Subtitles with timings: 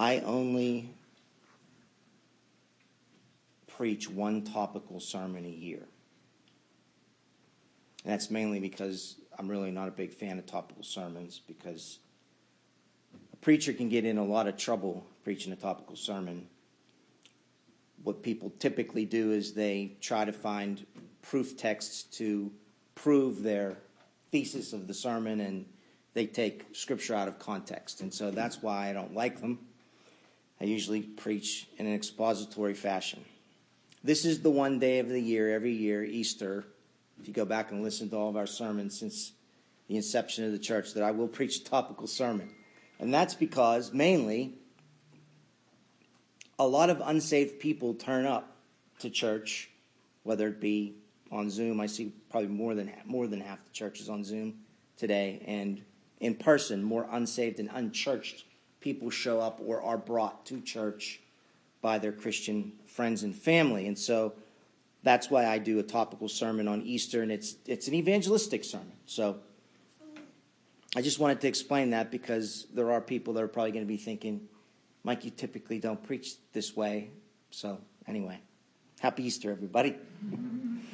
[0.00, 0.88] I only
[3.66, 5.82] preach one topical sermon a year.
[8.04, 11.98] And that's mainly because I'm really not a big fan of topical sermons because
[13.34, 16.46] a preacher can get in a lot of trouble preaching a topical sermon.
[18.02, 20.86] What people typically do is they try to find
[21.20, 22.50] proof texts to
[22.94, 23.76] prove their
[24.32, 25.66] thesis of the sermon and
[26.14, 28.00] they take scripture out of context.
[28.00, 29.58] And so that's why I don't like them.
[30.60, 33.24] I usually preach in an expository fashion.
[34.04, 36.64] This is the one day of the year, every year, Easter.
[37.18, 39.32] If you go back and listen to all of our sermons since
[39.88, 42.50] the inception of the church, that I will preach a topical sermon.
[42.98, 44.54] And that's because, mainly,
[46.58, 48.56] a lot of unsaved people turn up
[48.98, 49.70] to church,
[50.24, 50.94] whether it be
[51.32, 51.80] on Zoom.
[51.80, 54.60] I see probably more than more than half the churches on Zoom
[54.98, 55.82] today, and
[56.20, 58.44] in person, more unsaved and unchurched
[58.80, 61.20] people show up or are brought to church
[61.82, 63.86] by their Christian friends and family.
[63.86, 64.34] And so
[65.02, 68.92] that's why I do a topical sermon on Easter, and it's, it's an evangelistic sermon.
[69.06, 69.38] So
[70.94, 73.88] I just wanted to explain that because there are people that are probably going to
[73.88, 74.48] be thinking,
[75.04, 77.10] Mike, you typically don't preach this way.
[77.50, 78.40] So, anyway,
[78.98, 79.96] happy Easter, everybody.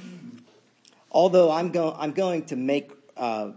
[1.11, 3.53] Although I'm, go- I'm going to make uh,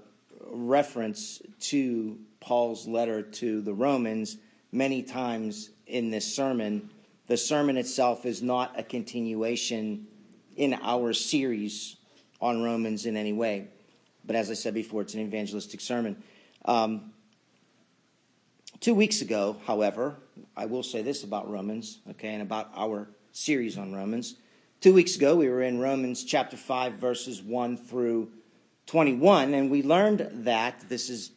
[0.50, 4.38] reference to Paul's letter to the Romans
[4.72, 6.90] many times in this sermon,
[7.28, 10.08] the sermon itself is not a continuation
[10.56, 11.96] in our series
[12.42, 13.68] on Romans in any way.
[14.26, 16.22] But as I said before, it's an evangelistic sermon.
[16.66, 17.12] Um,
[18.80, 20.16] two weeks ago, however,
[20.56, 24.36] I will say this about Romans, okay, and about our series on Romans.
[24.82, 28.30] Two weeks ago, we were in Romans chapter 5, verses 1 through
[28.86, 31.32] 21, and we learned that this is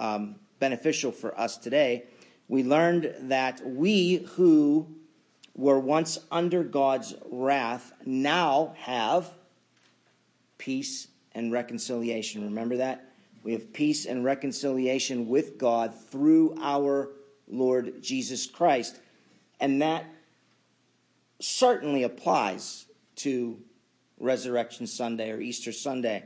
[0.00, 2.04] um, beneficial for us today.
[2.48, 4.86] We learned that we who
[5.54, 9.32] were once under God's wrath now have
[10.58, 12.44] peace and reconciliation.
[12.44, 13.12] Remember that?
[13.42, 17.10] We have peace and reconciliation with God through our
[17.48, 18.98] Lord Jesus Christ.
[19.60, 20.04] And that
[21.40, 22.86] certainly applies
[23.16, 23.58] to
[24.18, 26.24] Resurrection Sunday or Easter Sunday.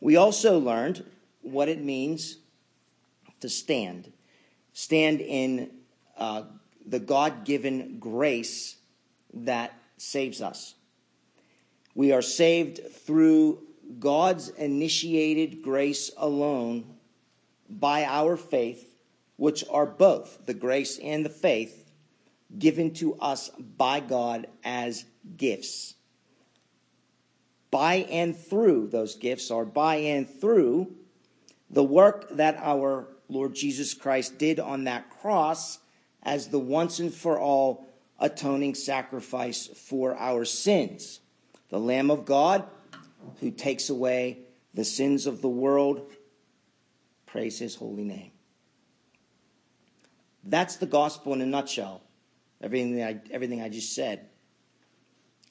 [0.00, 1.04] We also learned
[1.42, 2.38] what it means
[3.40, 4.12] to stand.
[4.72, 5.70] Stand in
[6.16, 6.42] uh,
[6.86, 8.76] the God given grace
[9.34, 10.74] that saves us.
[11.94, 13.60] We are saved through
[13.98, 16.96] God's initiated grace alone
[17.68, 18.94] by our faith,
[19.36, 21.90] which are both the grace and the faith
[22.58, 25.04] given to us by God as
[25.36, 25.94] gifts.
[27.70, 30.92] By and through those gifts are by and through
[31.70, 35.78] the work that our Lord Jesus Christ did on that cross
[36.22, 37.86] as the once and for all
[38.18, 41.20] atoning sacrifice for our sins.
[41.70, 42.64] The Lamb of God
[43.40, 44.40] who takes away
[44.74, 46.10] the sins of the world.
[47.26, 48.32] Praise his holy name.
[50.44, 52.02] That's the gospel in a nutshell.
[52.62, 54.26] Everything I, everything I just said.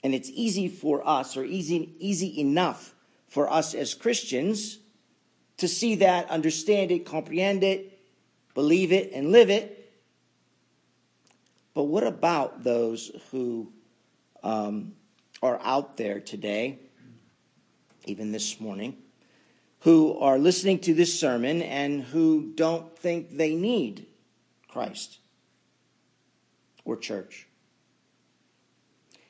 [0.03, 2.95] And it's easy for us, or easy, easy enough
[3.27, 4.79] for us as Christians
[5.59, 7.99] to see that, understand it, comprehend it,
[8.53, 9.75] believe it, and live it.
[11.73, 13.71] But what about those who
[14.41, 14.93] um,
[15.41, 16.79] are out there today,
[18.05, 18.97] even this morning,
[19.81, 24.07] who are listening to this sermon and who don't think they need
[24.67, 25.19] Christ
[26.83, 27.47] or church?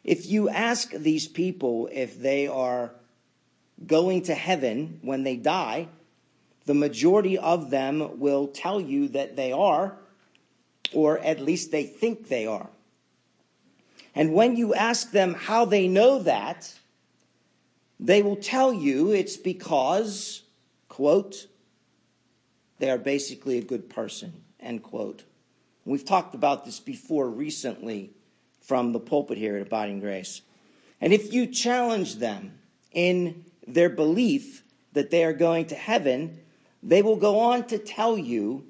[0.03, 2.91] If you ask these people if they are
[3.85, 5.87] going to heaven when they die,
[6.69, 9.97] the majority of them will tell you that they are
[10.93, 12.69] or at least they think they are.
[14.13, 16.71] And when you ask them how they know that,
[17.99, 20.43] they will tell you it's because,
[20.89, 21.47] quote,
[22.77, 25.23] they are basically a good person, end quote.
[25.85, 28.11] We've talked about this before recently
[28.61, 30.43] from the pulpit here at Abiding Grace.
[31.01, 32.59] And if you challenge them
[32.91, 34.63] in their belief
[34.93, 36.41] that they are going to heaven,
[36.81, 38.65] they will go on to tell you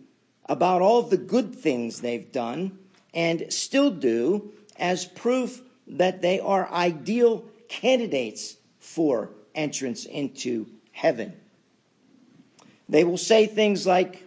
[0.46, 2.78] about all the good things they've done
[3.14, 11.34] and still do as proof that they are ideal candidates for entrance into heaven.
[12.88, 14.24] They will say things like,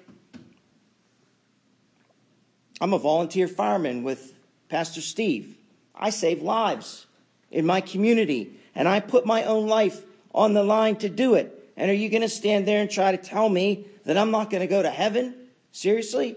[2.81, 4.34] I'm a volunteer fireman with
[4.69, 5.56] Pastor Steve.
[5.94, 7.06] I save lives
[7.50, 10.02] in my community, and I put my own life
[10.34, 11.62] on the line to do it.
[11.82, 14.50] And are you going to stand there and try to tell me that I'm not
[14.50, 15.34] going to go to heaven?
[15.73, 16.37] Seriously?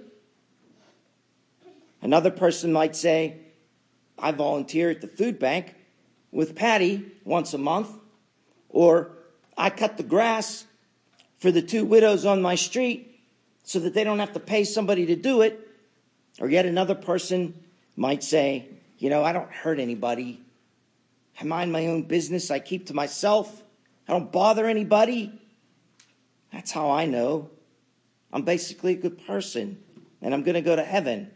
[2.02, 3.38] Another person might say,
[4.18, 5.76] I volunteer at the food bank
[6.32, 7.92] with Patty once a month,
[8.70, 9.12] or
[9.56, 10.66] I cut the grass
[11.38, 13.22] for the two widows on my street
[13.64, 15.60] so that they don't have to pay somebody to do it.
[16.40, 17.54] Or yet another person
[17.96, 20.42] might say, You know, I don't hurt anybody.
[21.40, 22.50] I mind my own business.
[22.50, 23.62] I keep to myself.
[24.08, 25.32] I don't bother anybody.
[26.52, 27.50] That's how I know
[28.32, 29.82] I'm basically a good person
[30.22, 31.32] and I'm going to go to heaven.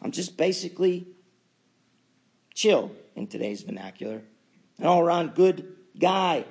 [0.00, 1.06] I'm just basically
[2.54, 4.22] chill in today's vernacular,
[4.78, 6.44] an all around good guy.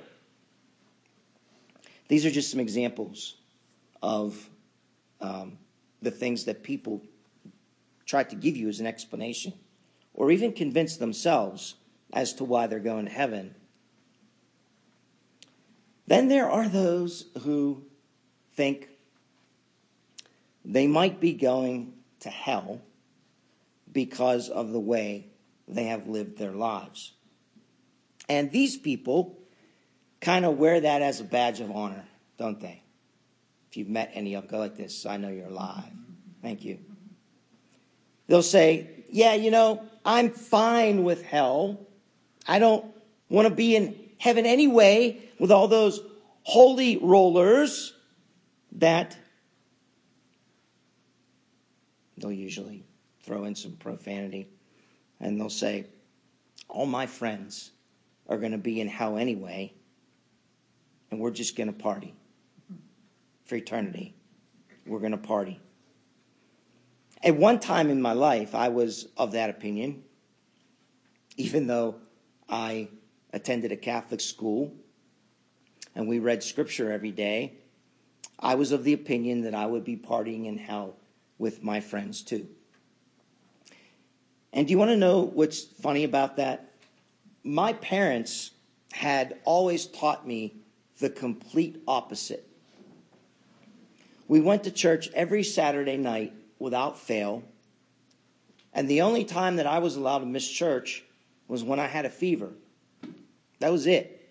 [2.08, 3.36] These are just some examples
[4.02, 4.48] of
[5.20, 5.58] um,
[6.00, 7.02] the things that people
[8.06, 9.52] try to give you as an explanation
[10.14, 11.74] or even convince themselves
[12.12, 13.54] as to why they're going to heaven.
[16.12, 17.84] Then there are those who
[18.52, 18.86] think
[20.62, 22.82] they might be going to hell
[23.90, 25.28] because of the way
[25.66, 27.12] they have lived their lives.
[28.28, 29.38] And these people
[30.20, 32.04] kind of wear that as a badge of honor,
[32.36, 32.82] don't they?
[33.70, 35.94] If you've met any of them, go like this I know you're alive.
[36.42, 36.78] Thank you.
[38.26, 41.80] They'll say, Yeah, you know, I'm fine with hell.
[42.46, 42.84] I don't
[43.30, 46.00] want to be in heaven anyway with all those
[46.44, 47.94] holy rollers
[48.70, 49.16] that
[52.16, 52.84] they'll usually
[53.24, 54.46] throw in some profanity
[55.18, 55.84] and they'll say,
[56.68, 57.72] All my friends
[58.28, 59.72] are going to be in hell anyway,
[61.10, 62.14] and we're just going to party
[63.44, 64.14] for eternity.
[64.86, 65.58] We're going to party.
[67.20, 70.04] At one time in my life, I was of that opinion,
[71.36, 71.96] even though
[72.48, 72.90] I
[73.32, 74.72] attended a Catholic school
[75.94, 77.54] and we read scripture every day.
[78.38, 80.96] I was of the opinion that I would be partying in hell
[81.38, 82.48] with my friends too.
[84.52, 86.72] And do you want to know what's funny about that?
[87.42, 88.50] My parents
[88.92, 90.56] had always taught me
[90.98, 92.46] the complete opposite.
[94.28, 97.42] We went to church every Saturday night without fail.
[98.72, 101.02] And the only time that I was allowed to miss church
[101.48, 102.50] was when I had a fever.
[103.58, 104.21] That was it.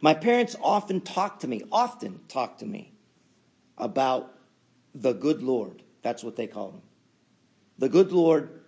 [0.00, 2.92] My parents often talked to me, often talked to me
[3.76, 4.32] about
[4.94, 5.82] the good Lord.
[6.02, 6.82] That's what they called him.
[7.78, 8.58] The good Lord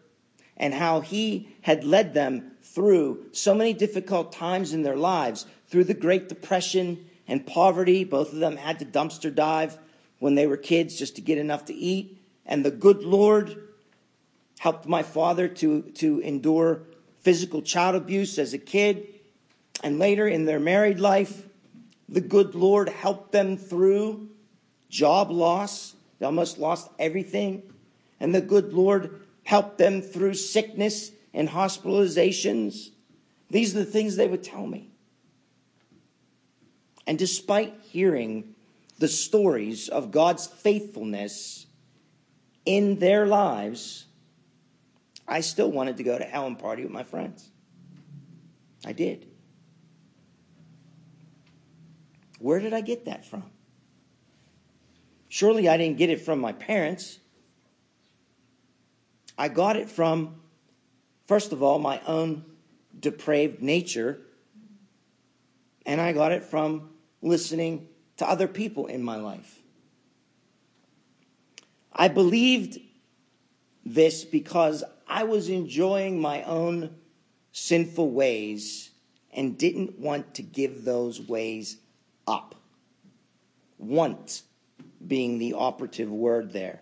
[0.56, 5.84] and how he had led them through so many difficult times in their lives, through
[5.84, 8.04] the Great Depression and poverty.
[8.04, 9.78] Both of them had to dumpster dive
[10.18, 12.20] when they were kids just to get enough to eat.
[12.44, 13.56] And the good Lord
[14.58, 16.82] helped my father to, to endure
[17.20, 19.09] physical child abuse as a kid.
[19.82, 21.46] And later in their married life,
[22.08, 24.28] the good Lord helped them through
[24.88, 25.94] job loss.
[26.18, 27.62] They almost lost everything.
[28.18, 32.90] And the good Lord helped them through sickness and hospitalizations.
[33.48, 34.90] These are the things they would tell me.
[37.06, 38.54] And despite hearing
[38.98, 41.66] the stories of God's faithfulness
[42.66, 44.04] in their lives,
[45.26, 47.48] I still wanted to go to hell and party with my friends.
[48.84, 49.29] I did.
[52.40, 53.44] Where did I get that from?
[55.28, 57.18] Surely I didn't get it from my parents.
[59.38, 60.40] I got it from,
[61.26, 62.44] first of all, my own
[62.98, 64.20] depraved nature,
[65.86, 66.90] and I got it from
[67.22, 69.60] listening to other people in my life.
[71.92, 72.78] I believed
[73.84, 76.96] this because I was enjoying my own
[77.52, 78.90] sinful ways
[79.30, 81.76] and didn't want to give those ways
[82.30, 82.54] up.
[83.78, 84.42] Want
[85.06, 86.80] being the operative word there.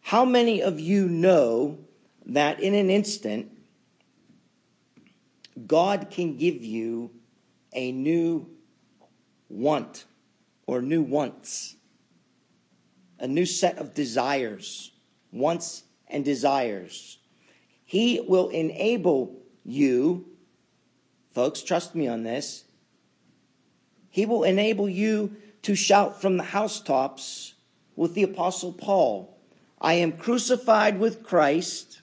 [0.00, 1.78] How many of you know
[2.26, 3.50] that in an instant,
[5.66, 7.10] God can give you
[7.72, 8.48] a new
[9.48, 10.04] want
[10.66, 11.76] or new wants,
[13.18, 14.92] a new set of desires,
[15.32, 17.18] wants and desires.
[17.84, 20.26] He will enable you,
[21.32, 22.64] folks, trust me on this.
[24.18, 27.54] He will enable you to shout from the housetops
[27.94, 29.38] with the Apostle Paul
[29.80, 32.02] I am crucified with Christ.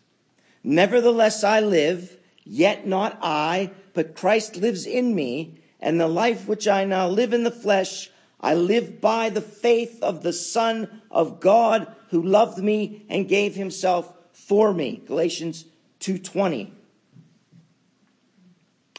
[0.64, 5.60] Nevertheless, I live, yet not I, but Christ lives in me.
[5.82, 10.02] And the life which I now live in the flesh, I live by the faith
[10.02, 15.02] of the Son of God who loved me and gave himself for me.
[15.06, 15.66] Galatians
[16.00, 16.72] 2:20.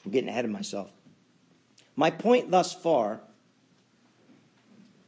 [0.05, 0.91] I'm getting ahead of myself.
[1.97, 3.21] My point thus far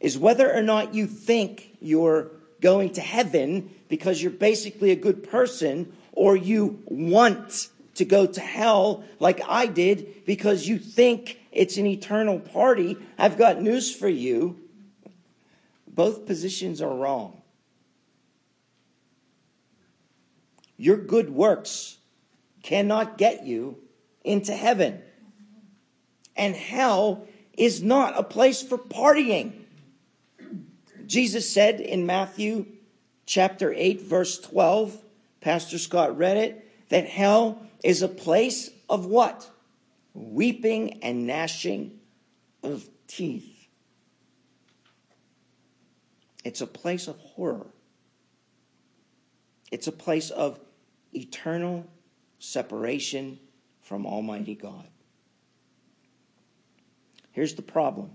[0.01, 2.31] is whether or not you think you're
[2.61, 8.41] going to heaven because you're basically a good person or you want to go to
[8.41, 14.09] hell like I did because you think it's an eternal party, I've got news for
[14.09, 14.61] you.
[15.87, 17.43] Both positions are wrong.
[20.77, 21.97] Your good works
[22.63, 23.79] cannot get you
[24.23, 25.03] into heaven.
[26.39, 29.53] And hell is not a place for partying.
[31.07, 32.67] Jesus said in Matthew
[33.27, 34.97] chapter 8, verse 12,
[35.41, 39.51] Pastor Scott read it, that hell is a place of what?
[40.15, 41.99] Weeping and gnashing
[42.63, 43.69] of teeth.
[46.45, 47.67] It's a place of horror.
[49.71, 50.61] It's a place of
[51.13, 51.87] eternal
[52.39, 53.39] separation
[53.81, 54.89] from Almighty God.
[57.39, 58.11] Here's the problem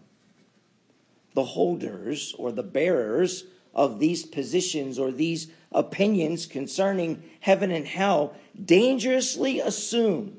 [1.34, 8.36] the holders or the bearers of these positions or these opinions concerning heaven and hell
[8.66, 10.36] dangerously assume.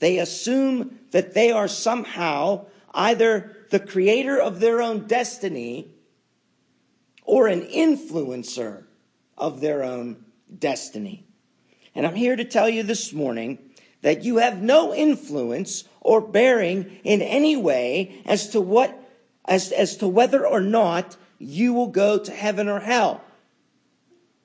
[0.00, 5.94] They assume that they are somehow either the creator of their own destiny
[7.22, 8.86] or an influencer
[9.38, 10.24] of their own
[10.58, 11.24] destiny.
[11.94, 13.60] And I'm here to tell you this morning
[14.00, 18.98] that you have no influence or bearing in any way as to what
[19.44, 23.22] as, as to whether or not you will go to heaven or hell.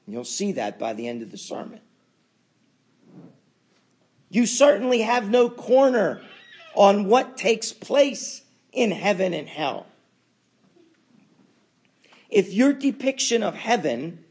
[0.07, 1.81] You'll see that by the end of the sermon.
[4.29, 6.21] You certainly have no corner
[6.75, 9.85] on what takes place in heaven and hell.
[12.29, 14.23] If your depiction of heaven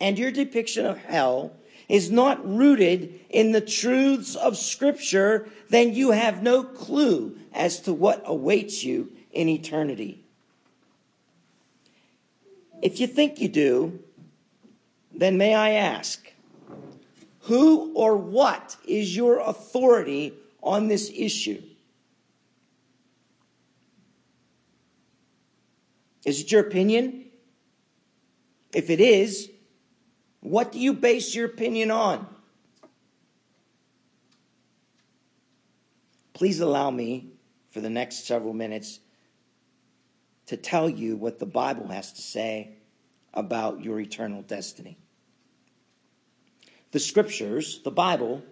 [0.00, 1.52] and your depiction of hell
[1.88, 7.92] is not rooted in the truths of Scripture, then you have no clue as to
[7.94, 10.22] what awaits you in eternity.
[12.82, 14.00] If you think you do,
[15.14, 16.30] then may I ask,
[17.42, 21.62] who or what is your authority on this issue?
[26.26, 27.24] Is it your opinion?
[28.74, 29.50] If it is,
[30.40, 32.26] what do you base your opinion on?
[36.42, 37.28] Please allow me,
[37.70, 38.98] for the next several minutes,
[40.46, 42.70] to tell you what the Bible has to say
[43.32, 44.98] about your eternal destiny.
[46.90, 48.42] The scriptures, the Bible,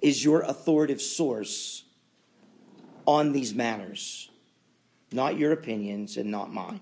[0.00, 1.84] is your authoritative source
[3.06, 4.28] on these matters,
[5.10, 6.80] not your opinions and not mine.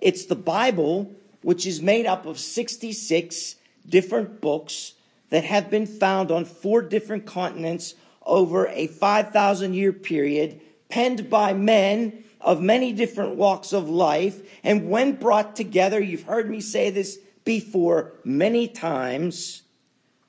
[0.00, 3.54] It's the Bible, which is made up of 66
[3.88, 4.94] different books
[5.32, 7.94] that have been found on four different continents
[8.26, 10.60] over a 5,000 year period,
[10.90, 14.42] penned by men of many different walks of life.
[14.62, 19.62] And when brought together, you've heard me say this before many times,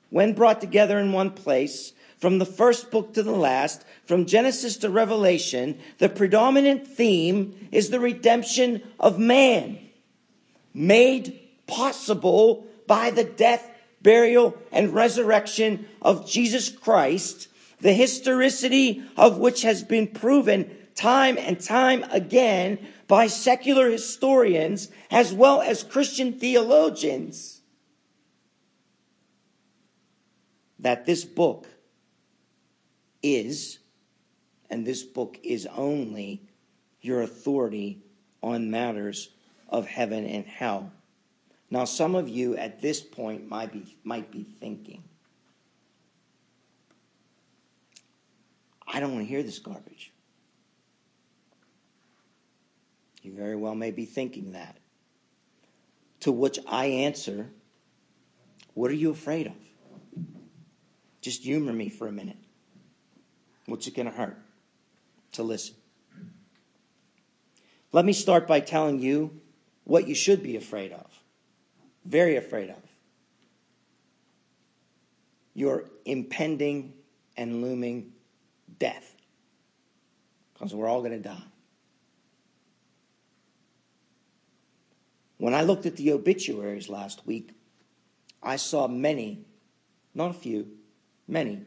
[0.08, 4.78] when brought together in one place, from the first book to the last, from Genesis
[4.78, 9.78] to Revelation, the predominant theme is the redemption of man,
[10.72, 13.70] made possible by the death,
[14.04, 17.48] burial, and resurrection of Jesus Christ,
[17.80, 25.32] the historicity of which has been proven time and time again by secular historians as
[25.32, 27.62] well as Christian theologians
[30.78, 31.66] that this book
[33.22, 33.78] is,
[34.70, 36.42] and this book is only,
[37.00, 38.02] your authority
[38.42, 39.30] on matters
[39.68, 40.92] of heaven and hell.
[41.74, 45.02] Now, some of you at this point might be, might be thinking,
[48.86, 50.12] I don't want to hear this garbage.
[53.22, 54.76] You very well may be thinking that.
[56.20, 57.50] To which I answer,
[58.74, 59.56] What are you afraid of?
[61.22, 62.38] Just humor me for a minute.
[63.66, 64.38] What's it going to hurt
[65.32, 65.74] to listen?
[67.90, 69.40] Let me start by telling you
[69.82, 71.13] what you should be afraid of.
[72.04, 72.82] Very afraid of.
[75.54, 76.92] Your impending
[77.36, 78.12] and looming
[78.78, 79.14] death.
[80.52, 81.42] Because we're all going to die.
[85.38, 87.50] When I looked at the obituaries last week,
[88.42, 89.44] I saw many,
[90.14, 90.68] not a few,
[91.26, 91.62] many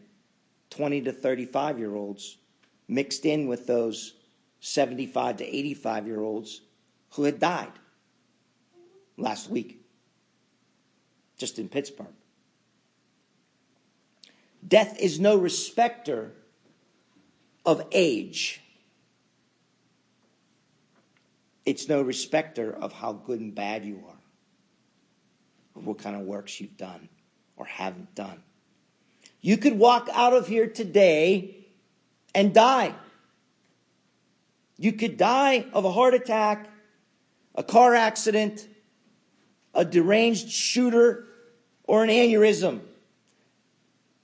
[0.69, 2.37] 20 to 35 year olds
[2.87, 4.13] mixed in with those
[4.59, 6.61] 75 to 85 year olds
[7.11, 7.71] who had died
[9.17, 9.76] last week,
[11.37, 12.07] just in Pittsburgh.
[14.67, 16.33] Death is no respecter
[17.65, 18.61] of age.
[21.65, 24.19] It's no respecter of how good and bad you are,
[25.75, 27.09] or what kind of works you've done
[27.55, 28.41] or haven't done.
[29.41, 31.67] You could walk out of here today
[32.33, 32.95] and die.
[34.77, 36.69] You could die of a heart attack,
[37.55, 38.67] a car accident,
[39.77, 41.25] a deranged shooter,
[41.83, 42.81] or an aneurysm.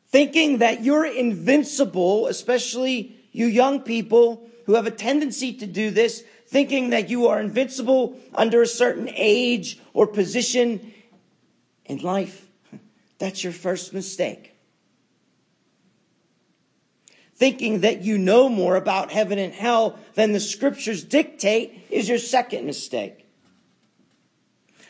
[0.07, 6.23] Thinking that you're invincible, especially you young people who have a tendency to do this,
[6.47, 10.93] thinking that you are invincible under a certain age or position
[11.85, 12.47] in life.
[13.19, 14.53] That's your first mistake.
[17.35, 22.17] Thinking that you know more about heaven and hell than the scriptures dictate is your
[22.17, 23.22] second mistake.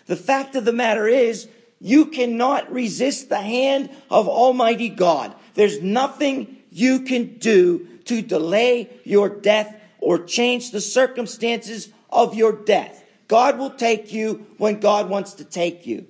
[0.06, 1.48] The fact of the matter is,
[1.80, 5.36] you cannot resist the hand of Almighty God.
[5.54, 12.54] There's nothing you can do to delay your death or change the circumstances of your
[12.54, 13.04] death.
[13.28, 16.08] God will take you when God wants to take you.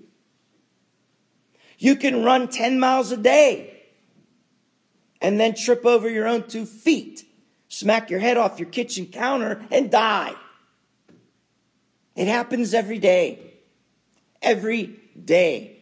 [1.77, 3.81] You can run 10 miles a day
[5.21, 7.25] and then trip over your own two feet,
[7.67, 10.33] smack your head off your kitchen counter, and die.
[12.15, 13.52] It happens every day.
[14.43, 15.77] Every day.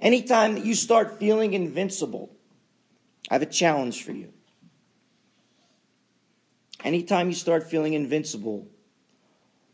[0.00, 2.30] Anytime that you start feeling invincible,
[3.30, 4.32] I have a challenge for you.
[6.82, 8.66] Anytime you start feeling invincible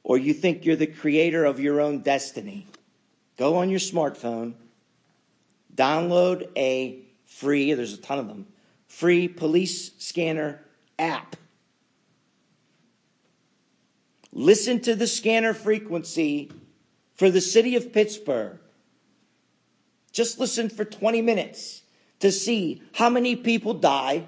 [0.04, 2.68] or you think you're the creator of your own destiny,
[3.36, 4.54] go on your smartphone,
[5.74, 8.46] download a free, there's a ton of them,
[8.86, 10.64] free police scanner
[10.98, 11.34] app.
[14.32, 16.52] Listen to the scanner frequency
[17.20, 18.58] for the city of Pittsburgh.
[20.10, 21.82] Just listen for 20 minutes
[22.20, 24.24] to see how many people die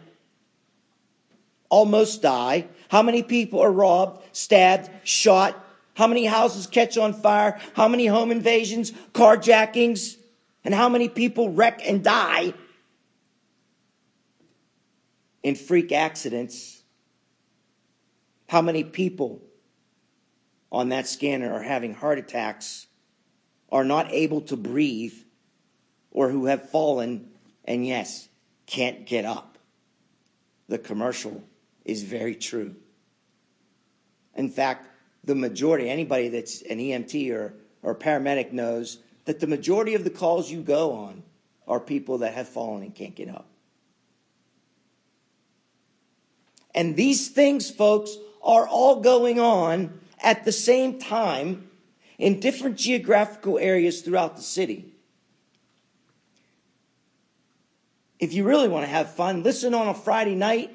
[1.71, 2.67] almost die?
[2.91, 5.59] How many people are robbed, stabbed, shot?
[5.95, 7.59] How many houses catch on fire?
[7.73, 10.19] How many home invasions, carjackings?
[10.63, 12.53] And how many people wreck and die
[15.43, 16.83] in freak accidents?
[18.51, 19.41] How many people
[20.73, 22.87] on that scanner are having heart attacks,
[23.71, 25.15] are not able to breathe,
[26.11, 27.29] or who have fallen
[27.65, 28.29] and, yes,
[28.67, 29.59] can't get up?
[30.69, 31.45] The commercial
[31.85, 32.75] is very true.
[34.35, 34.89] In fact,
[35.23, 40.11] the majority, anybody that's an EMT or, or paramedic knows that the majority of the
[40.11, 41.23] calls you go on
[41.69, 43.47] are people that have fallen and can't get up.
[46.75, 51.69] And these things, folks, are all going on at the same time
[52.19, 54.95] in different geographical areas throughout the city.
[58.19, 60.71] If you really want to have fun, listen on a Friday night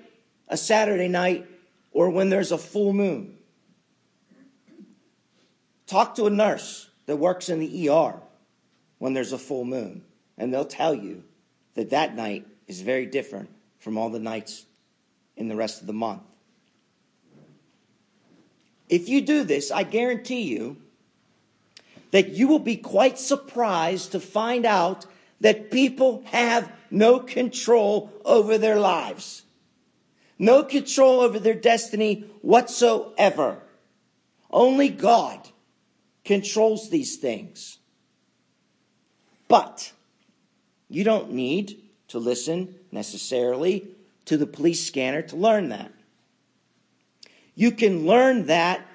[0.48, 1.46] a Saturday night,
[1.92, 3.38] or when there's a full moon.
[5.86, 8.16] Talk to a nurse that works in the ER
[8.98, 10.04] when there's a full moon,
[10.38, 11.24] and they'll tell you
[11.76, 14.66] that that night is very different from all the nights
[15.36, 16.24] in the rest of the month.
[18.90, 20.78] If you do this, I guarantee you
[22.12, 25.06] that you will be quite surprised to find out
[25.42, 29.44] that people have no control over their lives
[30.40, 33.62] no control over their destiny whatsoever.
[34.52, 35.48] Only God
[36.24, 37.80] controls these things.
[39.48, 39.92] But
[40.90, 43.88] you don't need to listen necessarily
[44.26, 45.92] to the police scanner to learn that.
[47.58, 48.86] You can learn that.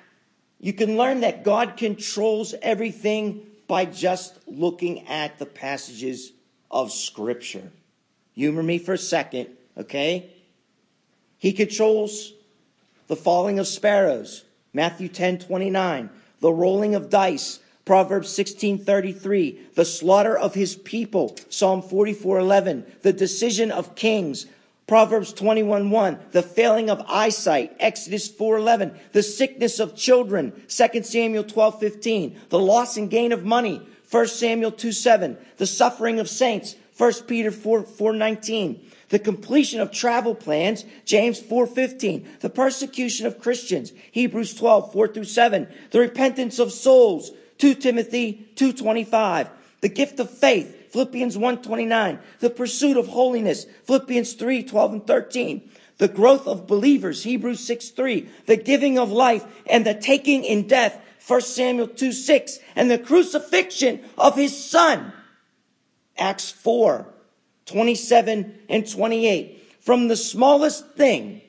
[0.61, 6.33] You can learn that God controls everything by just looking at the passages
[6.71, 7.73] of Scripture.
[8.35, 10.31] Humor me for a second, okay?
[11.39, 12.35] He controls
[13.09, 20.39] the falling of sparrows, Matthew 10 29, the rolling of dice, Proverbs 16:33, the slaughter
[20.39, 24.47] of his people, Psalm 44:11, the decision of kings,
[24.87, 32.37] Proverbs 21:1, the failing of eyesight, Exodus 4:11, the sickness of children, 2 Samuel 12:15,
[32.49, 37.51] the loss and gain of money, 1 Samuel 2:7, the suffering of saints, 1 Peter
[37.51, 44.93] 4, 4:19, the completion of travel plans, James 4:15, the persecution of Christians, Hebrews 12,
[44.93, 49.49] 4 through 7, the repentance of souls, 2 Timothy 2:25,
[49.81, 56.07] the gift of faith, Philippians 1:29, the pursuit of holiness, Philippians 3:12 and 13, the
[56.07, 61.47] growth of believers, Hebrews 6:3, the giving of life and the taking in death, 1
[61.47, 65.15] Samuel 2 6, and the crucifixion of his son,
[66.19, 67.07] Acts 4
[67.65, 69.65] 27 and 28.
[69.81, 71.41] From the smallest thing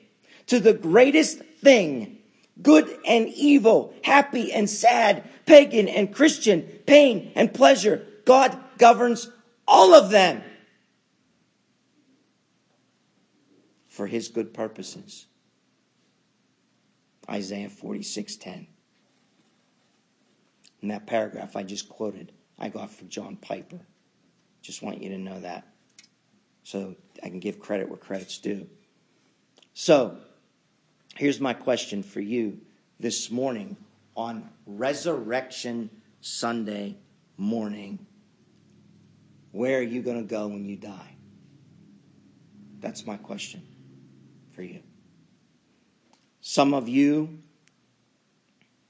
[0.46, 2.18] to the greatest thing
[2.62, 8.06] good and evil, happy and sad, pagan and Christian, pain and pleasure.
[8.24, 9.30] God governs
[9.66, 10.42] all of them
[13.88, 15.26] for his good purposes.
[17.30, 18.66] Isaiah 46:10.
[20.82, 23.80] And that paragraph I just quoted, I got from John Piper.
[24.60, 25.66] Just want you to know that.
[26.62, 28.68] So I can give credit where credit's due.
[29.74, 30.18] So,
[31.16, 32.60] here's my question for you
[33.00, 33.76] this morning
[34.16, 36.96] on Resurrection Sunday
[37.36, 38.06] morning.
[39.54, 41.14] Where are you going to go when you die?
[42.80, 43.62] That's my question
[44.52, 44.80] for you.
[46.40, 47.38] Some of you,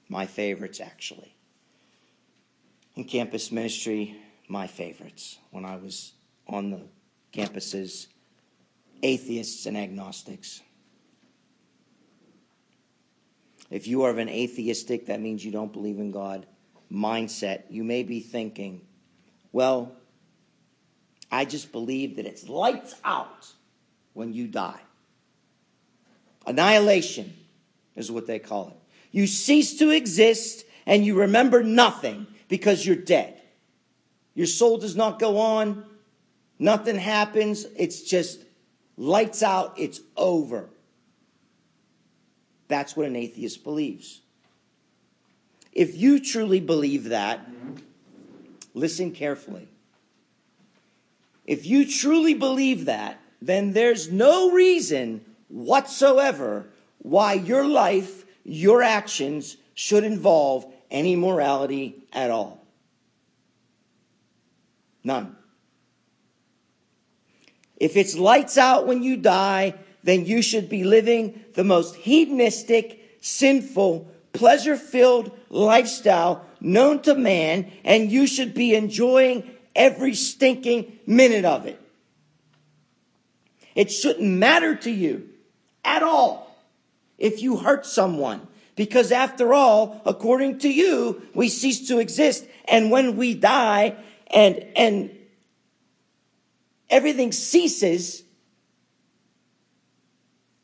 [0.09, 1.35] my favorites actually.
[2.95, 4.15] In campus ministry,
[4.47, 6.13] my favorites when I was
[6.47, 6.81] on the
[7.31, 8.07] campuses,
[9.03, 10.63] atheists and agnostics.
[13.69, 16.47] If you are of an atheistic, that means you don't believe in God,
[16.91, 18.81] mindset, you may be thinking,
[19.51, 19.91] well,
[21.31, 23.47] I just believe that it's lights out
[24.13, 24.79] when you die.
[26.45, 27.33] Annihilation
[27.95, 28.77] is what they call it.
[29.11, 33.41] You cease to exist and you remember nothing because you're dead.
[34.33, 35.85] Your soul does not go on,
[36.59, 38.43] nothing happens, it's just
[38.97, 40.69] lights out, it's over.
[42.67, 44.21] That's what an atheist believes.
[45.71, 47.47] If you truly believe that,
[48.73, 49.67] listen carefully.
[51.45, 56.67] If you truly believe that, then there's no reason whatsoever
[56.99, 62.65] why your life, your actions should involve any morality at all.
[65.03, 65.35] None.
[67.77, 73.17] If it's lights out when you die, then you should be living the most hedonistic,
[73.21, 79.43] sinful, pleasure filled lifestyle known to man, and you should be enjoying
[79.75, 81.81] every stinking minute of it.
[83.75, 85.29] It shouldn't matter to you
[85.83, 86.57] at all
[87.17, 88.47] if you hurt someone.
[88.75, 92.45] Because after all, according to you, we cease to exist.
[92.67, 93.95] And when we die
[94.27, 95.17] and, and
[96.89, 98.23] everything ceases,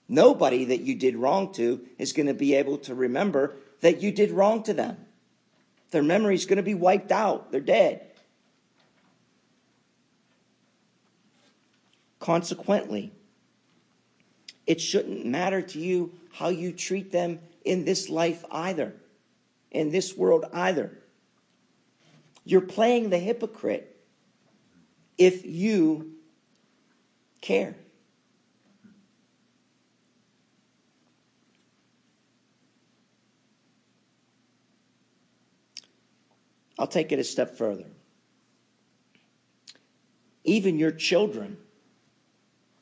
[0.09, 4.11] nobody that you did wrong to is going to be able to remember that you
[4.11, 4.97] did wrong to them.
[5.91, 7.51] Their memory is going to be wiped out.
[7.51, 8.10] They're dead.
[12.21, 13.11] Consequently,
[14.67, 18.93] it shouldn't matter to you how you treat them in this life either,
[19.71, 20.99] in this world either.
[22.45, 23.99] You're playing the hypocrite
[25.17, 26.11] if you
[27.41, 27.75] care.
[36.77, 37.85] I'll take it a step further.
[40.43, 41.57] Even your children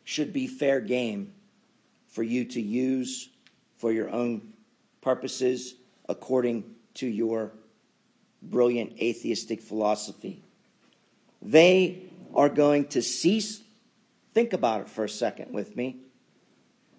[0.09, 1.31] should be fair game
[2.07, 3.29] for you to use
[3.77, 4.41] for your own
[5.01, 5.75] purposes
[6.07, 6.63] according
[6.95, 7.51] to your
[8.41, 10.41] brilliant atheistic philosophy.
[11.43, 13.61] They are going to cease,
[14.33, 15.97] think about it for a second with me.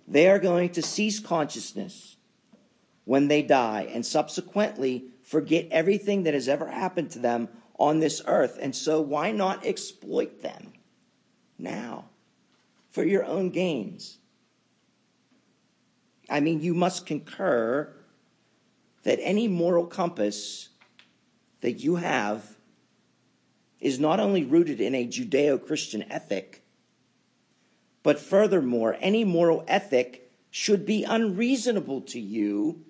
[0.07, 2.15] They are going to cease consciousness
[3.07, 8.23] when they die and subsequently forget everything that has ever happened to them on this
[8.29, 8.57] earth.
[8.63, 10.75] And so, why not exploit them
[11.59, 12.05] now?
[12.91, 14.19] For your own gains.
[16.29, 17.93] I mean, you must concur
[19.03, 20.69] that any moral compass
[21.61, 22.57] that you have
[23.81, 26.63] is not only rooted in a Judeo Christian ethic,
[28.03, 32.85] but furthermore, any moral ethic should be unreasonable to you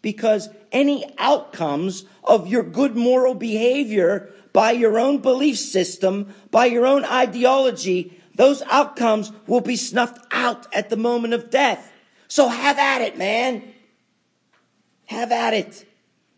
[0.00, 6.84] because any outcomes of your good moral behavior by your own belief system, by your
[6.84, 11.92] own ideology, those outcomes will be snuffed out at the moment of death.
[12.28, 13.62] So have at it, man.
[15.06, 15.86] Have at it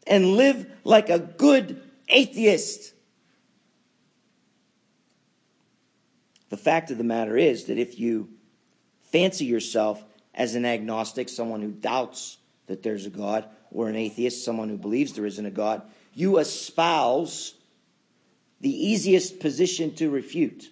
[0.07, 2.93] and live like a good atheist.
[6.51, 8.29] The fact of the matter is that if you
[9.11, 10.05] fancy yourself
[10.35, 14.77] as an agnostic, someone who doubts that there's a God, or an atheist, someone who
[14.77, 15.83] believes there isn't a God,
[16.15, 17.55] you espouse
[18.61, 20.71] the easiest position to refute.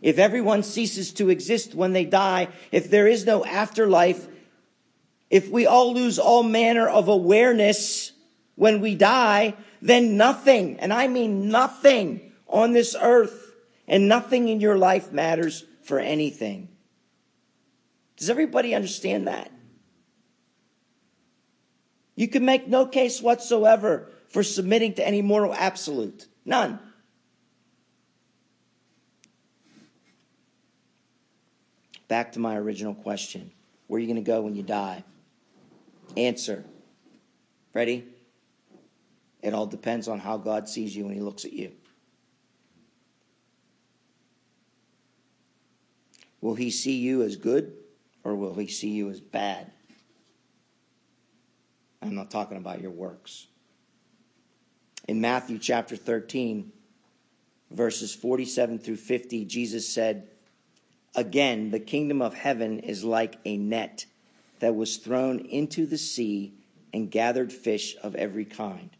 [0.00, 4.26] If everyone ceases to exist when they die, if there is no afterlife,
[5.30, 8.12] if we all lose all manner of awareness
[8.54, 13.54] when we die, then nothing, and I mean nothing on this earth
[13.86, 16.68] and nothing in your life matters for anything.
[18.16, 19.50] Does everybody understand that?
[22.16, 26.26] You can make no case whatsoever for submitting to any moral absolute.
[26.44, 26.80] None.
[32.08, 33.52] Back to my original question
[33.86, 35.04] Where are you going to go when you die?
[36.16, 36.64] Answer.
[37.74, 38.06] Ready?
[39.42, 41.72] It all depends on how God sees you when He looks at you.
[46.40, 47.72] Will He see you as good
[48.24, 49.70] or will He see you as bad?
[52.00, 53.46] I'm not talking about your works.
[55.06, 56.72] In Matthew chapter 13,
[57.70, 60.28] verses 47 through 50, Jesus said,
[61.18, 64.06] Again, the kingdom of heaven is like a net
[64.60, 66.52] that was thrown into the sea
[66.94, 68.90] and gathered fish of every kind.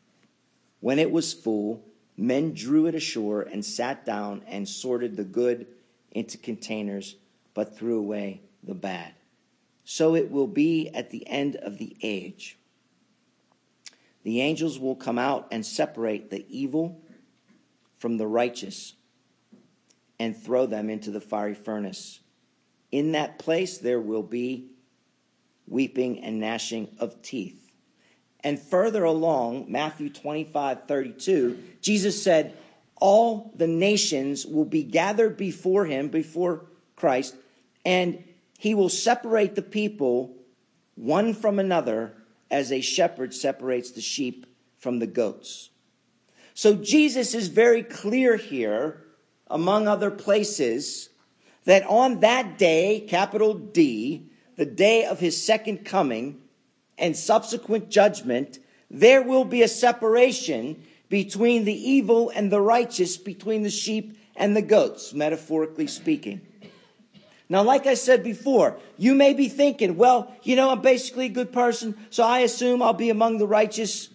[0.81, 1.85] When it was full,
[2.17, 5.69] men drew it ashore and sat down and sorted the good
[6.11, 7.15] into containers,
[7.55, 9.15] but threw away the bad.
[9.85, 12.59] So it will be at the end of the age.
[14.25, 17.01] The angels will come out and separate the evil
[17.97, 18.95] from the righteous
[20.19, 22.21] and throw them into the fiery furnace.
[22.91, 24.71] In that place there will be
[25.67, 27.71] weeping and gnashing of teeth.
[28.41, 32.57] And further along, Matthew 25, 32, Jesus said,
[33.01, 37.35] All the nations will be gathered before him, before Christ,
[37.85, 38.23] and
[38.59, 40.35] he will separate the people
[40.95, 42.15] one from another
[42.51, 44.47] as a shepherd separates the sheep
[44.79, 45.71] from the goats.
[46.55, 49.05] So Jesus is very clear here,
[49.51, 51.09] among other places,
[51.65, 56.41] that on that day, capital D, the day of his second coming,
[56.99, 58.59] and subsequent judgment,
[58.91, 64.57] there will be a separation between the evil and the righteous, between the sheep and
[64.57, 66.41] the goats, metaphorically speaking.
[67.49, 71.31] Now, like I said before, you may be thinking, well, you know, I'm basically a
[71.31, 74.11] good person, so I assume I'll be among the righteous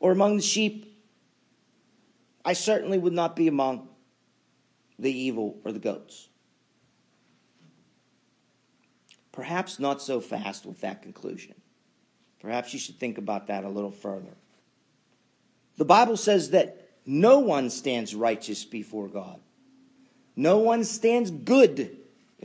[0.00, 0.84] or among the sheep.
[2.44, 3.88] I certainly would not be among
[4.98, 6.28] the evil or the goats.
[9.32, 11.54] Perhaps not so fast with that conclusion.
[12.40, 14.34] Perhaps you should think about that a little further.
[15.76, 19.40] The Bible says that no one stands righteous before God.
[20.34, 21.96] No one stands good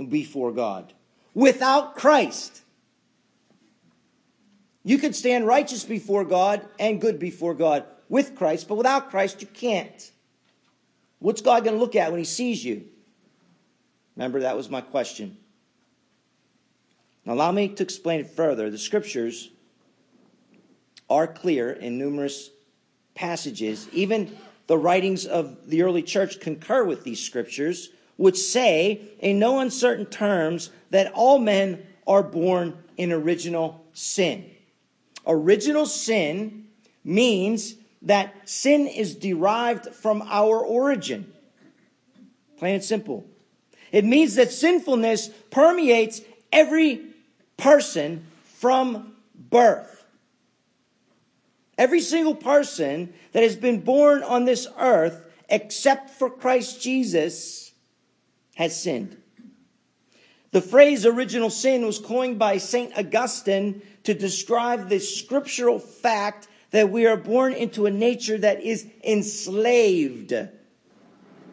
[0.09, 0.93] before God
[1.33, 2.61] without Christ.
[4.83, 9.41] You could stand righteous before God and good before God with Christ, but without Christ,
[9.41, 10.11] you can't.
[11.21, 12.85] What's God going to look at when He sees you?
[14.15, 15.37] Remember, that was my question.
[17.25, 18.71] Now, allow me to explain it further.
[18.71, 19.51] The scriptures
[21.09, 22.49] are clear in numerous
[23.13, 23.87] passages.
[23.93, 29.59] Even the writings of the early church concur with these scriptures, which say, in no
[29.59, 34.49] uncertain terms, that all men are born in original sin.
[35.27, 36.65] Original sin
[37.03, 41.31] means that sin is derived from our origin.
[42.57, 43.25] Plain and simple.
[43.91, 47.01] It means that sinfulness permeates every
[47.57, 50.05] person from birth.
[51.77, 57.71] Every single person that has been born on this earth, except for Christ Jesus,
[58.55, 59.17] has sinned.
[60.51, 62.95] The phrase original sin was coined by St.
[62.97, 68.87] Augustine to describe the scriptural fact that we are born into a nature that is
[69.03, 70.33] enslaved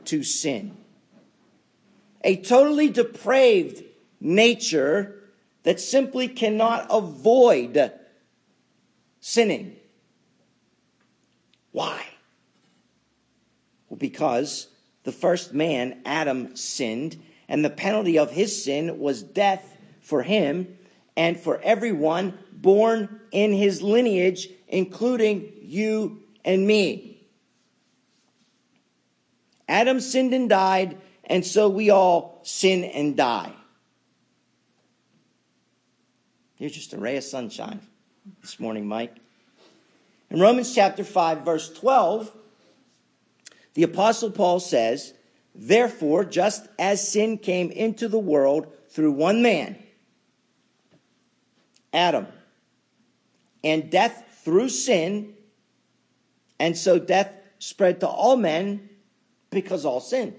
[0.05, 0.77] to sin.
[2.23, 3.85] A totally depraved
[4.21, 5.23] nature
[5.65, 7.93] that simply cannot avoid
[9.21, 9.77] sinning.
[11.73, 12.05] Why?
[13.89, 14.69] Well, because
[15.05, 20.79] the first man, Adam, sinned, and the penalty of his sin was death for him
[21.17, 27.27] and for everyone born in his lineage, including you and me.
[29.69, 33.53] Adam sinned and died, and so we all sin and die.
[36.57, 37.81] Here's just a ray of sunshine
[38.41, 39.15] this morning, Mike.
[40.31, 42.33] In Romans chapter 5, verse 12,
[43.75, 45.15] the Apostle Paul says,
[45.55, 49.79] Therefore, just as sin came into the world through one man,
[51.93, 52.27] Adam,
[53.63, 55.35] and death through sin,
[56.59, 58.89] and so death spread to all men
[59.51, 60.35] because all sinned.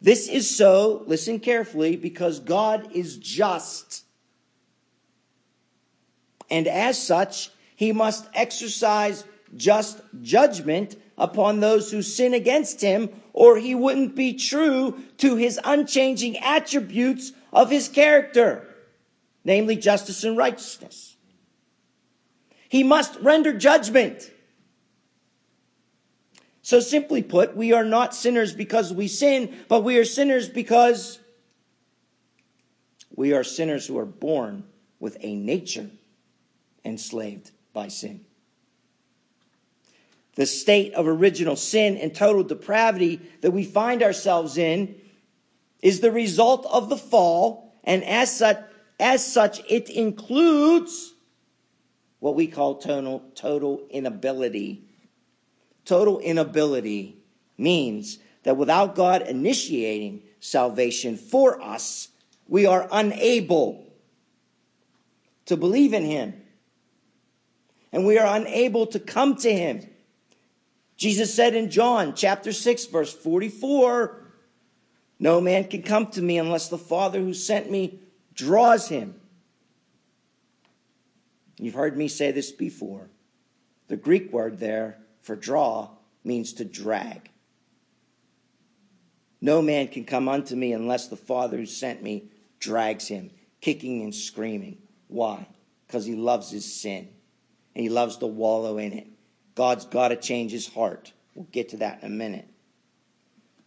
[0.00, 4.04] This is so, listen carefully, because God is just
[6.50, 9.24] and as such, he must exercise
[9.56, 15.58] just judgment upon those who sin against him, or he wouldn't be true to his
[15.64, 18.66] unchanging attributes of his character,
[19.46, 21.16] namely justice and righteousness.
[22.68, 24.32] He must render judgment.
[26.62, 31.20] So, simply put, we are not sinners because we sin, but we are sinners because
[33.14, 34.64] we are sinners who are born
[34.98, 35.90] with a nature
[36.84, 38.22] enslaved by sin.
[40.34, 44.96] The state of original sin and total depravity that we find ourselves in
[45.80, 48.58] is the result of the fall, and as such,
[48.98, 51.14] as such it includes
[52.18, 54.86] what we call total, total inability
[55.86, 57.16] Total inability
[57.56, 62.08] means that without God initiating salvation for us,
[62.48, 63.86] we are unable
[65.46, 66.34] to believe in Him.
[67.92, 69.88] And we are unable to come to Him.
[70.96, 74.24] Jesus said in John chapter 6, verse 44,
[75.20, 78.00] No man can come to me unless the Father who sent me
[78.36, 79.20] draws him.
[81.58, 83.08] You've heard me say this before.
[83.88, 85.90] The Greek word there for draw
[86.22, 87.30] means to drag.
[89.40, 94.02] No man can come unto me unless the Father who sent me drags him, kicking
[94.02, 94.78] and screaming.
[95.08, 95.46] Why?
[95.86, 97.08] Because he loves his sin
[97.74, 99.06] and he loves to wallow in it.
[99.54, 101.12] God's got to change his heart.
[101.34, 102.48] We'll get to that in a minute.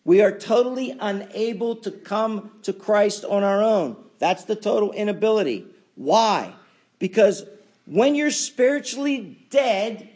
[0.10, 3.95] We are totally unable to come to Christ on our own.
[4.17, 5.67] That's the total inability.
[5.93, 6.56] Why?
[6.98, 7.45] Because
[7.86, 10.10] when you're spiritually dead,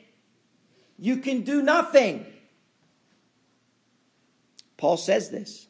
[0.98, 2.26] you can do nothing.
[4.78, 5.68] Paul says this.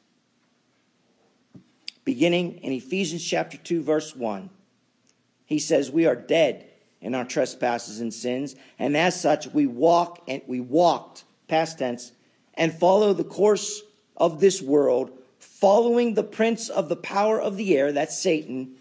[2.05, 4.49] Beginning in Ephesians chapter 2 verse 1.
[5.45, 6.65] He says we are dead
[7.01, 12.13] in our trespasses and sins, and as such we walk and we walked past tense
[12.53, 13.81] and follow the course
[14.17, 18.76] of this world, following the prince of the power of the air, that's Satan,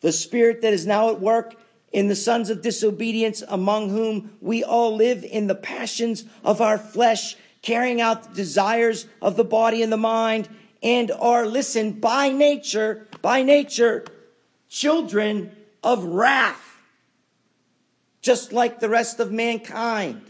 [0.00, 1.54] the spirit that is now at work
[1.92, 6.78] in the sons of disobedience, among whom we all live in the passions of our
[6.78, 10.48] flesh, carrying out the desires of the body and the mind,
[10.82, 14.04] and are, listen, by nature, by nature,
[14.68, 15.54] children
[15.84, 16.80] of wrath,
[18.22, 20.22] just like the rest of mankind.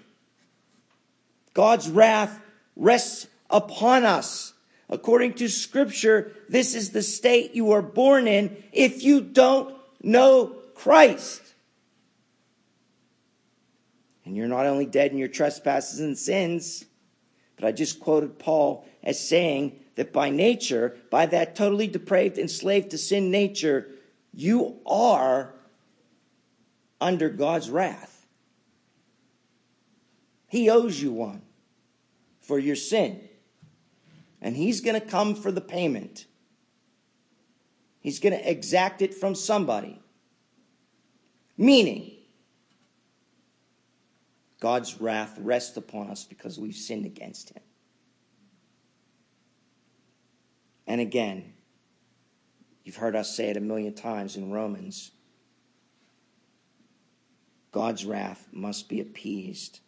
[1.55, 2.41] God's wrath
[2.77, 4.55] rests upon us.
[4.89, 10.57] According to scripture, this is the state you are born in if you don't know
[10.75, 11.41] Christ.
[14.25, 16.85] And you're not only dead in your trespasses and sins,
[17.57, 22.91] but I just quoted Paul as saying that by nature, by that totally depraved, enslaved
[22.91, 23.89] to sin nature,
[24.33, 25.55] you are
[27.01, 28.27] under God's wrath.
[30.49, 31.43] He owes you one
[32.41, 33.21] for your sin.
[34.43, 36.27] And he's going to come for the payment.
[38.01, 40.03] He's going to exact it from somebody.
[41.57, 42.11] Meaning,
[44.61, 47.63] God's wrath rests upon us because we've sinned against him.
[50.89, 51.53] And again,
[52.85, 55.13] you've heard us say it a million times in Romans
[57.71, 59.81] God's wrath must be appeased,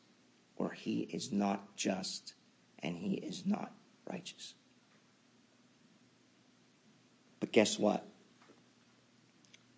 [0.56, 2.32] or he is not just
[2.78, 3.74] and he is not
[4.10, 4.54] righteous.
[7.40, 8.06] But guess what?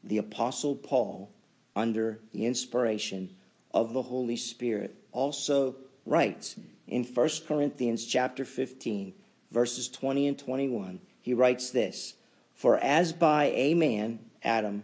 [0.05, 1.31] The Apostle Paul,
[1.77, 3.37] under the inspiration
[3.75, 6.57] of the Holy Spirit also writes
[6.89, 9.13] in 1 Corinthians chapter 15
[9.51, 12.15] verses 20 and 21 he writes this
[12.55, 14.83] for as by a man Adam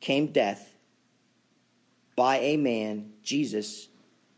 [0.00, 0.74] came death
[2.14, 3.88] by a man Jesus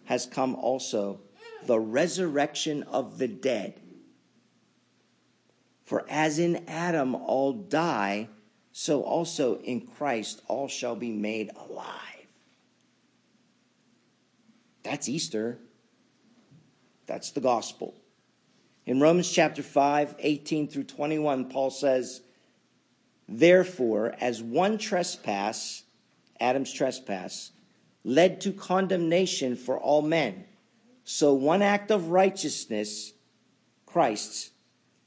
[0.05, 1.21] has come also
[1.67, 3.75] the resurrection of the dead
[5.87, 8.29] for as in Adam all die
[8.73, 12.17] so also in Christ all shall be made alive
[14.87, 15.59] that's Easter.
[17.07, 17.95] That's the gospel.
[18.87, 22.23] In Romans chapter 5, 18 through 21, Paul says,
[23.29, 25.83] Therefore, as one trespass,
[26.39, 27.51] Adam's trespass,
[28.05, 30.45] led to condemnation for all men,
[31.03, 33.13] so one act of righteousness,
[33.87, 34.51] Christ's,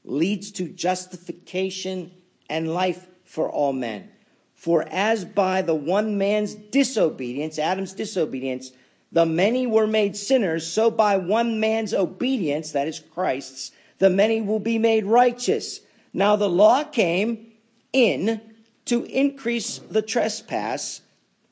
[0.04, 2.10] leads to justification
[2.48, 4.10] and life for all men.
[4.54, 8.72] For as by the one man's disobedience, Adam's disobedience,
[9.12, 14.40] the many were made sinners, so by one man's obedience, that is Christ's, the many
[14.40, 15.80] will be made righteous.
[16.12, 17.52] Now the law came
[17.92, 18.40] in
[18.86, 21.02] to increase the trespass,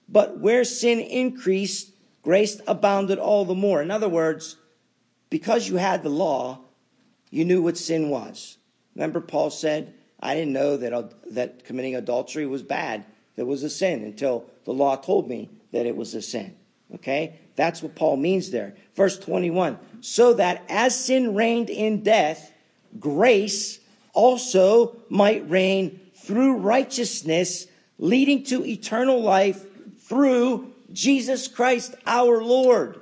[0.09, 1.92] but where sin increased,
[2.22, 3.82] grace abounded all the more.
[3.82, 4.57] In other words,
[5.30, 6.61] because you had the law,
[7.31, 8.57] you knew what sin was.
[8.95, 13.05] Remember, Paul said, I didn't know that, that committing adultery was bad,
[13.37, 16.57] that was a sin, until the law told me that it was a sin.
[16.95, 17.39] Okay?
[17.57, 18.74] That's what Paul means there.
[18.95, 22.53] Verse 21 so that as sin reigned in death,
[22.99, 23.81] grace
[24.12, 27.66] also might reign through righteousness,
[27.99, 29.64] leading to eternal life
[30.01, 33.01] through Jesus Christ our Lord.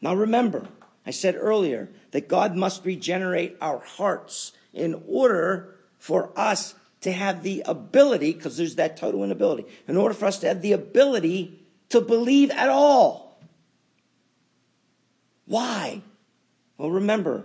[0.00, 0.66] Now remember,
[1.04, 7.42] I said earlier that God must regenerate our hearts in order for us to have
[7.42, 11.58] the ability, because there's that total inability, in order for us to have the ability
[11.88, 13.38] to believe at all.
[15.46, 16.02] Why?
[16.78, 17.44] Well, remember,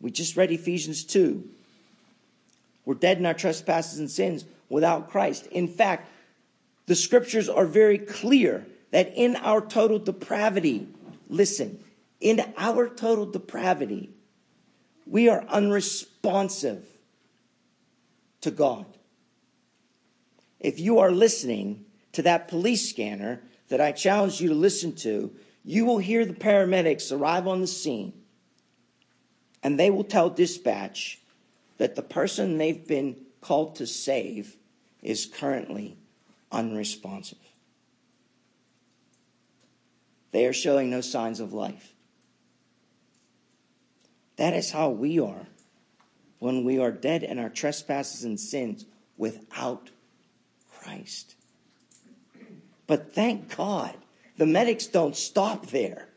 [0.00, 1.44] we just read Ephesians 2.
[2.84, 5.46] We're dead in our trespasses and sins without Christ.
[5.46, 6.08] In fact,
[6.86, 10.88] the scriptures are very clear that in our total depravity,
[11.28, 11.80] listen,
[12.20, 14.10] in our total depravity,
[15.06, 16.84] we are unresponsive
[18.40, 18.86] to God.
[20.60, 25.32] If you are listening to that police scanner that I challenge you to listen to,
[25.64, 28.12] you will hear the paramedics arrive on the scene
[29.62, 31.20] and they will tell dispatch
[31.78, 34.56] that the person they've been called to save
[35.02, 35.96] is currently
[36.50, 37.38] unresponsive.
[40.32, 41.94] They are showing no signs of life.
[44.38, 45.46] That is how we are
[46.38, 48.86] when we are dead in our trespasses and sins
[49.16, 49.90] without
[50.70, 51.34] Christ.
[52.86, 53.96] But thank God,
[54.36, 56.08] the medics don't stop there.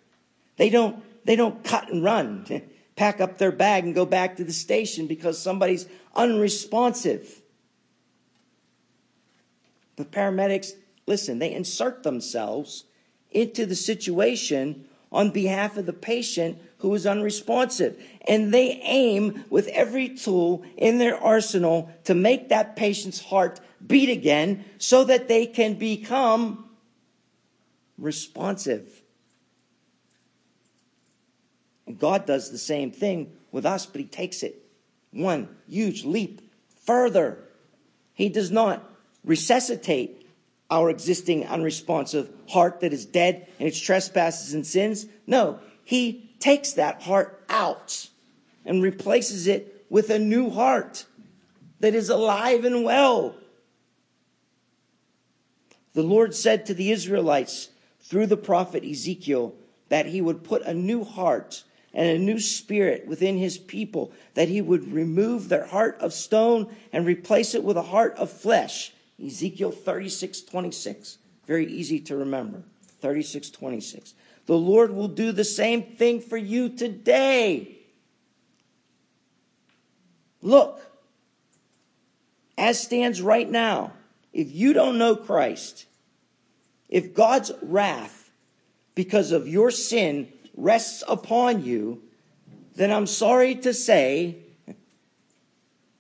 [0.58, 2.46] They don't, they don't cut and run,
[2.96, 7.42] pack up their bag and go back to the station because somebody's unresponsive.
[9.96, 10.74] The paramedics,
[11.08, 12.84] listen, they insert themselves
[13.32, 18.02] into the situation on behalf of the patient who is unresponsive.
[18.28, 24.10] And they aim with every tool in their arsenal to make that patient's heart beat
[24.10, 26.70] again so that they can become
[27.98, 29.02] responsive.
[31.86, 34.64] And God does the same thing with us, but He takes it
[35.12, 36.42] one huge leap
[36.86, 37.44] further.
[38.14, 38.90] He does not
[39.24, 40.21] resuscitate
[40.72, 45.06] our existing unresponsive heart that is dead in its trespasses and sins.
[45.28, 48.08] No, he takes that heart out
[48.66, 51.06] and replaces it with a new heart
[51.82, 53.36] that is alive and well.
[55.94, 57.70] The Lord said to the Israelites
[58.00, 59.54] through the prophet Ezekiel
[59.90, 64.48] that he would put a new heart and a new spirit within his people, that
[64.48, 68.94] he would remove their heart of stone and replace it with a heart of flesh
[69.24, 71.18] Ezekiel 36 26.
[71.48, 72.64] Very easy to remember.
[73.02, 74.14] 36 26.
[74.46, 77.78] The Lord will do the same thing for you today.
[80.42, 80.82] Look,
[82.58, 83.94] as stands right now,
[84.34, 85.86] if you don't know Christ,
[86.90, 88.32] if God's wrath
[88.96, 92.02] because of your sin rests upon you,
[92.76, 94.38] then I'm sorry to say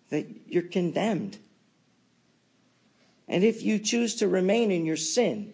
[0.09, 1.37] that you're condemned.
[3.31, 5.53] And if you choose to remain in your sin,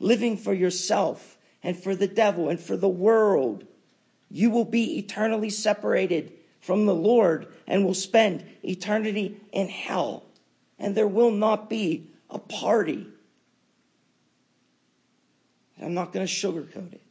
[0.00, 3.64] living for yourself and for the devil and for the world,
[4.28, 10.24] you will be eternally separated from the Lord and will spend eternity in hell.
[10.76, 13.06] And there will not be a party.
[15.80, 17.02] I'm not going to sugarcoat it.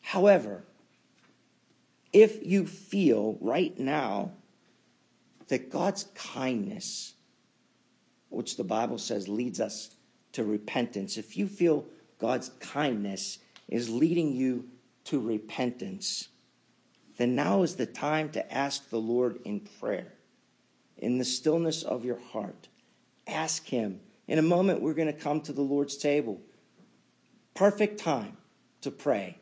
[0.00, 0.62] However,
[2.14, 4.32] if you feel right now
[5.48, 7.12] that God's kindness
[8.32, 9.94] which the Bible says leads us
[10.32, 11.86] to repentance, if you feel
[12.18, 14.68] God's kindness is leading you
[15.04, 16.28] to repentance,
[17.18, 20.14] then now is the time to ask the Lord in prayer,
[20.96, 22.68] in the stillness of your heart.
[23.26, 24.00] Ask Him.
[24.26, 26.40] In a moment, we're going to come to the Lord's table.
[27.54, 28.36] Perfect time
[28.80, 29.36] to pray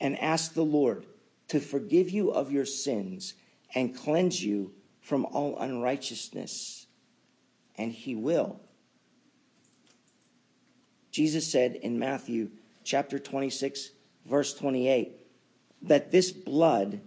[0.00, 1.06] and ask the Lord
[1.48, 3.34] to forgive you of your sins
[3.74, 6.81] and cleanse you from all unrighteousness
[7.82, 8.60] and he will.
[11.10, 12.50] Jesus said in Matthew
[12.84, 13.90] chapter 26,
[14.24, 15.12] verse 28,
[15.82, 17.00] that this blood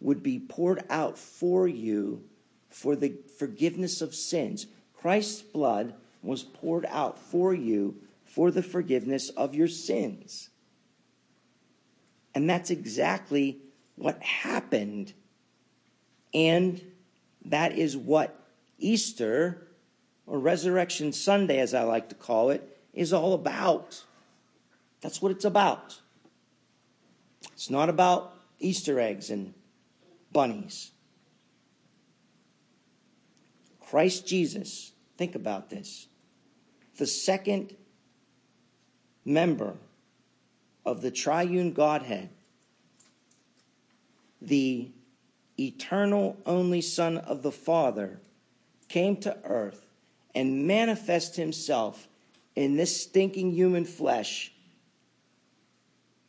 [0.00, 2.24] would be poured out for you
[2.70, 4.66] for the forgiveness of sins.
[4.96, 10.48] Christ's blood was poured out for you for the forgiveness of your sins.
[12.34, 13.58] And that's exactly
[13.96, 15.12] what happened.
[16.32, 16.82] And
[17.44, 18.40] that is what
[18.78, 19.63] Easter,
[20.26, 24.04] or Resurrection Sunday, as I like to call it, is all about.
[25.00, 26.00] That's what it's about.
[27.52, 29.54] It's not about Easter eggs and
[30.32, 30.92] bunnies.
[33.80, 36.08] Christ Jesus, think about this.
[36.96, 37.76] The second
[39.24, 39.74] member
[40.86, 42.30] of the triune Godhead,
[44.40, 44.90] the
[45.58, 48.20] eternal only Son of the Father,
[48.88, 49.83] came to earth
[50.34, 52.08] and manifest himself
[52.56, 54.52] in this stinking human flesh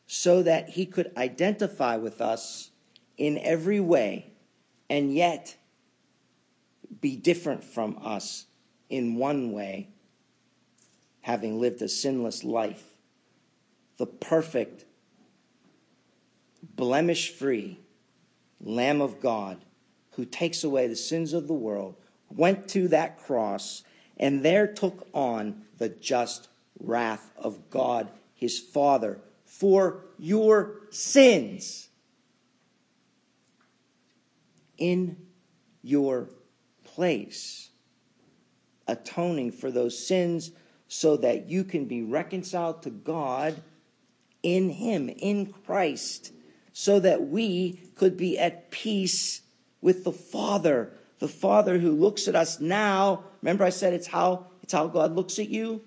[0.08, 2.72] so that he could identify with us
[3.18, 4.32] in every way
[4.90, 5.56] and yet
[7.02, 8.46] be different from us
[8.90, 9.90] in one way,
[11.22, 12.84] having lived a sinless life.
[13.98, 14.86] The perfect,
[16.76, 17.80] blemish free
[18.62, 19.60] Lamb of God
[20.12, 21.96] who takes away the sins of the world
[22.30, 23.84] went to that cross
[24.18, 26.48] and there took on the just
[26.80, 31.90] wrath of God, his Father, for your sins.
[34.78, 35.16] In
[35.82, 36.28] your
[36.84, 37.70] place,
[38.88, 40.52] atoning for those sins
[40.88, 43.62] so that you can be reconciled to God
[44.44, 46.32] in Him, in Christ,
[46.72, 49.42] so that we could be at peace
[49.82, 50.94] with the Father,
[51.26, 53.24] the Father who looks at us now.
[53.42, 55.82] Remember, I said it's how it's how God looks at you,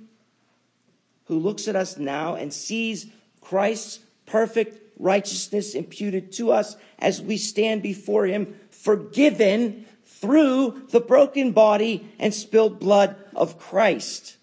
[1.26, 3.06] who looks at us now and sees
[3.40, 11.52] Christ's perfect righteousness imputed to us as we stand before Him, forgiven through the broken
[11.52, 14.38] body and spilled blood of Christ.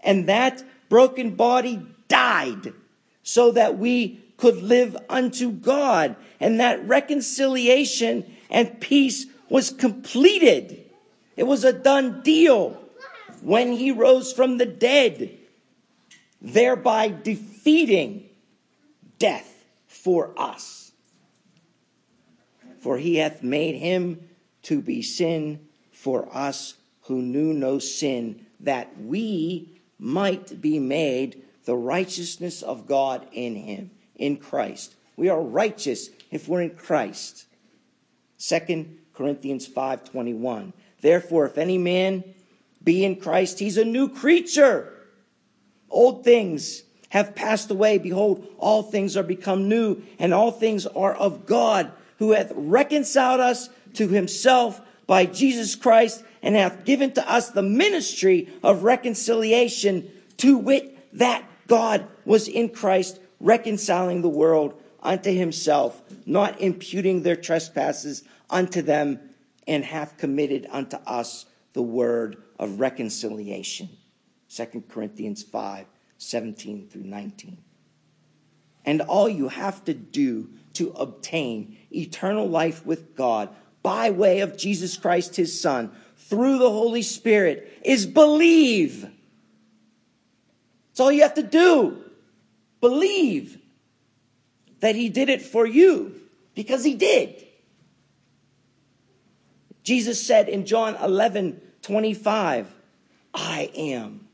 [0.00, 2.72] And that broken body died
[3.22, 6.16] so that we could live unto God.
[6.40, 10.84] And that reconciliation and peace was completed.
[11.36, 12.80] It was a done deal
[13.40, 15.38] when he rose from the dead,
[16.40, 18.28] thereby defeating
[19.18, 20.92] death for us.
[22.80, 24.28] For he hath made him
[24.62, 31.76] to be sin for us who knew no sin, that we might be made the
[31.76, 34.94] righteousness of God in him, in Christ.
[35.16, 37.46] We are righteous if we're in Christ.
[38.38, 38.86] 2
[39.18, 40.72] Corinthians 5:21.
[41.00, 42.22] Therefore, if any man
[42.84, 44.92] be in Christ, he's a new creature.
[45.90, 47.98] Old things have passed away.
[47.98, 53.40] Behold, all things are become new, and all things are of God, who hath reconciled
[53.40, 60.08] us to himself by Jesus Christ, and hath given to us the ministry of reconciliation,
[60.36, 67.36] to wit, that God was in Christ reconciling the world unto himself, not imputing their
[67.36, 69.20] trespasses unto them,
[69.66, 73.88] and hath committed unto us the word of reconciliation.
[74.54, 75.86] 2 Corinthians 5
[76.20, 77.58] 17 through 19.
[78.84, 83.50] And all you have to do to obtain eternal life with God
[83.82, 89.02] by way of Jesus Christ, his Son, through the Holy Spirit, is believe.
[90.88, 92.02] That's all you have to do.
[92.80, 93.58] Believe
[94.80, 96.20] that he did it for you
[96.54, 97.44] because he did.
[99.88, 102.70] Jesus said in John 11 25,
[103.32, 104.28] I am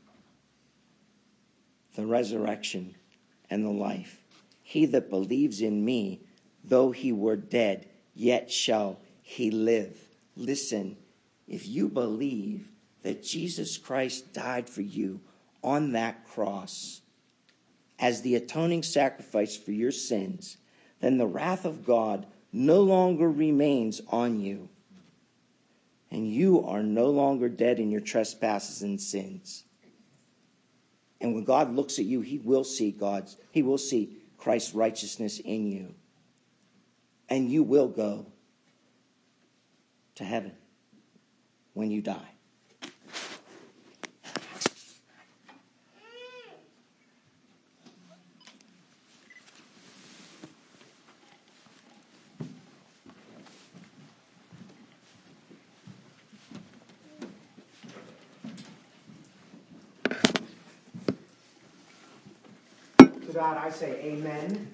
[1.95, 2.93] the resurrection
[3.49, 4.21] and the life.
[4.63, 6.19] He that believes in me,
[6.61, 9.97] though he were dead, yet shall he live.
[10.35, 10.97] Listen,
[11.47, 12.67] if you believe
[13.03, 15.21] that Jesus Christ died for you
[15.63, 16.99] on that cross
[17.97, 20.57] as the atoning sacrifice for your sins,
[20.99, 24.67] then the wrath of God no longer remains on you.
[26.11, 29.65] And you are no longer dead in your trespasses and sins.
[31.19, 35.39] And when God looks at you, he will see God's, he will see Christ's righteousness
[35.39, 35.95] in you.
[37.29, 38.27] And you will go
[40.15, 40.53] to heaven
[41.73, 42.35] when you die.
[63.35, 64.63] God, I say amen.